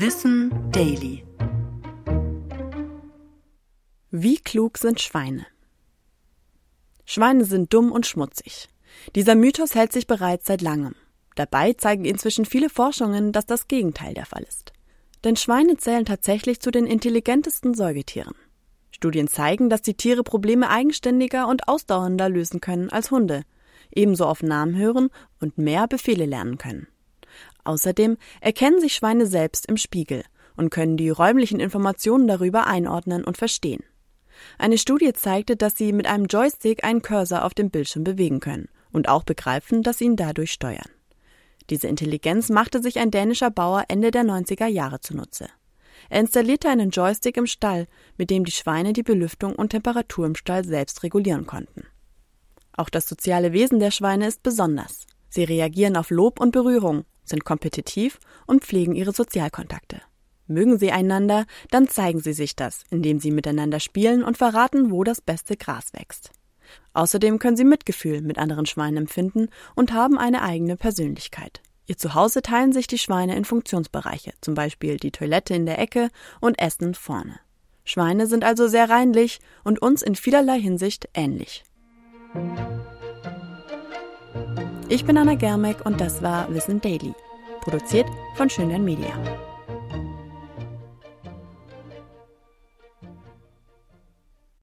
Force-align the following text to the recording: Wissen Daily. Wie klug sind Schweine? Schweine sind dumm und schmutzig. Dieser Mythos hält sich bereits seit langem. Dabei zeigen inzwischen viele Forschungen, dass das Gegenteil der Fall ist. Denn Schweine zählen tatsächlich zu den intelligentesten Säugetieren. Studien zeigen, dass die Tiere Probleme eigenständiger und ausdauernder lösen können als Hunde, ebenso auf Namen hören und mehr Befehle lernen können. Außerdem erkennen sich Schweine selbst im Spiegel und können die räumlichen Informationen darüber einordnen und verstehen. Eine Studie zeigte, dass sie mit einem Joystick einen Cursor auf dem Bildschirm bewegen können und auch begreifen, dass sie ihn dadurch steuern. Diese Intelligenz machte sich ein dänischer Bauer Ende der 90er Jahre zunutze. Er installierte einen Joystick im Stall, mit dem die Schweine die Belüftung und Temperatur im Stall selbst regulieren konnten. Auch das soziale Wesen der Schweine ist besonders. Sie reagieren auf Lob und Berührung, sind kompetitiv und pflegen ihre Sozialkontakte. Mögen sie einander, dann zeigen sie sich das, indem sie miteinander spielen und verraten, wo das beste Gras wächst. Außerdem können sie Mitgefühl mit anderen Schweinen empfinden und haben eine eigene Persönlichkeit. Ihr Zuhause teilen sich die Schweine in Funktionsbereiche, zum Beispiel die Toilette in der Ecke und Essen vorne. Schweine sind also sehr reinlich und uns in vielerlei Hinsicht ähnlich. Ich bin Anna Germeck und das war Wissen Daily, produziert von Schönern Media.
Wissen 0.00 0.52
Daily. 0.70 1.24
Wie 4.12 4.36
klug 4.36 4.78
sind 4.78 5.00
Schweine? 5.00 5.44
Schweine 7.04 7.44
sind 7.44 7.74
dumm 7.74 7.90
und 7.90 8.06
schmutzig. 8.06 8.68
Dieser 9.16 9.34
Mythos 9.34 9.74
hält 9.74 9.92
sich 9.92 10.06
bereits 10.06 10.46
seit 10.46 10.62
langem. 10.62 10.94
Dabei 11.34 11.72
zeigen 11.72 12.04
inzwischen 12.04 12.44
viele 12.44 12.70
Forschungen, 12.70 13.32
dass 13.32 13.44
das 13.44 13.66
Gegenteil 13.66 14.14
der 14.14 14.26
Fall 14.26 14.44
ist. 14.44 14.72
Denn 15.24 15.34
Schweine 15.34 15.78
zählen 15.78 16.04
tatsächlich 16.04 16.60
zu 16.60 16.70
den 16.70 16.86
intelligentesten 16.86 17.74
Säugetieren. 17.74 18.36
Studien 18.92 19.26
zeigen, 19.26 19.68
dass 19.68 19.82
die 19.82 19.94
Tiere 19.94 20.22
Probleme 20.22 20.70
eigenständiger 20.70 21.48
und 21.48 21.66
ausdauernder 21.66 22.28
lösen 22.28 22.60
können 22.60 22.88
als 22.90 23.10
Hunde, 23.10 23.42
ebenso 23.90 24.26
auf 24.26 24.44
Namen 24.44 24.76
hören 24.76 25.08
und 25.40 25.58
mehr 25.58 25.88
Befehle 25.88 26.26
lernen 26.26 26.56
können. 26.56 26.86
Außerdem 27.68 28.16
erkennen 28.40 28.80
sich 28.80 28.94
Schweine 28.94 29.26
selbst 29.26 29.66
im 29.66 29.76
Spiegel 29.76 30.24
und 30.56 30.70
können 30.70 30.96
die 30.96 31.10
räumlichen 31.10 31.60
Informationen 31.60 32.26
darüber 32.26 32.66
einordnen 32.66 33.24
und 33.24 33.36
verstehen. 33.36 33.84
Eine 34.56 34.78
Studie 34.78 35.12
zeigte, 35.12 35.54
dass 35.54 35.76
sie 35.76 35.92
mit 35.92 36.06
einem 36.06 36.24
Joystick 36.24 36.82
einen 36.82 37.02
Cursor 37.02 37.44
auf 37.44 37.52
dem 37.52 37.68
Bildschirm 37.68 38.04
bewegen 38.04 38.40
können 38.40 38.70
und 38.90 39.10
auch 39.10 39.22
begreifen, 39.22 39.82
dass 39.82 39.98
sie 39.98 40.06
ihn 40.06 40.16
dadurch 40.16 40.50
steuern. 40.50 40.88
Diese 41.68 41.88
Intelligenz 41.88 42.48
machte 42.48 42.80
sich 42.80 42.98
ein 43.00 43.10
dänischer 43.10 43.50
Bauer 43.50 43.84
Ende 43.88 44.12
der 44.12 44.22
90er 44.22 44.66
Jahre 44.66 45.00
zunutze. 45.00 45.48
Er 46.08 46.20
installierte 46.20 46.70
einen 46.70 46.88
Joystick 46.88 47.36
im 47.36 47.46
Stall, 47.46 47.86
mit 48.16 48.30
dem 48.30 48.46
die 48.46 48.52
Schweine 48.52 48.94
die 48.94 49.02
Belüftung 49.02 49.54
und 49.54 49.70
Temperatur 49.70 50.24
im 50.24 50.36
Stall 50.36 50.64
selbst 50.64 51.02
regulieren 51.02 51.44
konnten. 51.44 51.84
Auch 52.72 52.88
das 52.88 53.06
soziale 53.06 53.52
Wesen 53.52 53.78
der 53.78 53.90
Schweine 53.90 54.26
ist 54.26 54.42
besonders. 54.42 55.06
Sie 55.28 55.44
reagieren 55.44 55.98
auf 55.98 56.08
Lob 56.08 56.40
und 56.40 56.52
Berührung, 56.52 57.04
sind 57.28 57.44
kompetitiv 57.44 58.18
und 58.46 58.64
pflegen 58.64 58.94
ihre 58.94 59.12
Sozialkontakte. 59.12 60.00
Mögen 60.46 60.78
sie 60.78 60.90
einander, 60.90 61.44
dann 61.70 61.88
zeigen 61.88 62.20
sie 62.20 62.32
sich 62.32 62.56
das, 62.56 62.84
indem 62.90 63.20
sie 63.20 63.30
miteinander 63.30 63.80
spielen 63.80 64.24
und 64.24 64.38
verraten, 64.38 64.90
wo 64.90 65.04
das 65.04 65.20
beste 65.20 65.56
Gras 65.56 65.92
wächst. 65.92 66.30
Außerdem 66.94 67.38
können 67.38 67.56
sie 67.56 67.64
Mitgefühl 67.64 68.22
mit 68.22 68.38
anderen 68.38 68.66
Schweinen 68.66 68.96
empfinden 68.96 69.48
und 69.74 69.92
haben 69.92 70.18
eine 70.18 70.42
eigene 70.42 70.76
Persönlichkeit. 70.76 71.60
Ihr 71.86 71.96
Zuhause 71.96 72.42
teilen 72.42 72.72
sich 72.72 72.86
die 72.86 72.98
Schweine 72.98 73.36
in 73.36 73.44
Funktionsbereiche, 73.44 74.32
zum 74.40 74.54
Beispiel 74.54 74.96
die 74.96 75.10
Toilette 75.10 75.54
in 75.54 75.64
der 75.64 75.78
Ecke 75.78 76.10
und 76.40 76.58
Essen 76.58 76.94
vorne. 76.94 77.40
Schweine 77.84 78.26
sind 78.26 78.44
also 78.44 78.68
sehr 78.68 78.90
reinlich 78.90 79.40
und 79.64 79.80
uns 79.80 80.02
in 80.02 80.14
vielerlei 80.14 80.60
Hinsicht 80.60 81.08
ähnlich. 81.14 81.64
Ich 84.90 85.04
bin 85.04 85.18
Anna 85.18 85.34
Germeck 85.34 85.84
und 85.84 86.00
das 86.00 86.22
war 86.22 86.48
Wissen 86.48 86.80
Daily, 86.80 87.12
produziert 87.60 88.06
von 88.36 88.48
Schönern 88.48 88.84
Media. 88.84 89.12